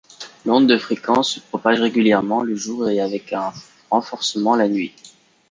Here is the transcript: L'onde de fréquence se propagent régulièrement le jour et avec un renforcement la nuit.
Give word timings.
L'onde 0.47 0.65
de 0.65 0.79
fréquence 0.79 1.29
se 1.33 1.39
propagent 1.41 1.79
régulièrement 1.81 2.41
le 2.41 2.55
jour 2.55 2.89
et 2.89 2.99
avec 2.99 3.33
un 3.33 3.53
renforcement 3.91 4.55
la 4.55 4.67
nuit. 4.67 4.93